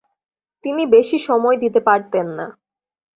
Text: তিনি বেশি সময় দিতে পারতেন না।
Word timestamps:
তিনি 0.63 0.83
বেশি 0.87 1.17
সময় 1.19 1.57
দিতে 1.57 1.79
পারতেন 1.79 2.27
না। 2.37 2.47